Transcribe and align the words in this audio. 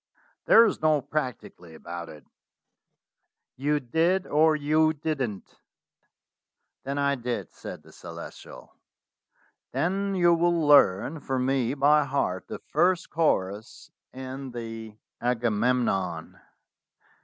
"There 0.45 0.65
is 0.65 0.81
no 0.81 0.99
'practically' 0.99 1.75
about 1.75 2.09
it. 2.09 2.25
You 3.55 3.79
did 3.79 4.25
or 4.25 4.55
you 4.55 4.93
didn't." 4.93 5.61
"Then 6.83 6.97
I 6.97 7.13
did," 7.13 7.53
said 7.53 7.83
the 7.83 7.91
Celestial. 7.91 8.73
"Then 9.73 10.15
you 10.15 10.33
will 10.33 10.59
learn 10.67 11.19
for 11.19 11.37
me 11.37 11.75
by 11.75 12.03
heart 12.05 12.47
the 12.47 12.57
first 12.57 13.11
chorus 13.11 13.91
in 14.11 14.49
the 14.53 14.97
'Agamemnon.' 15.21 16.39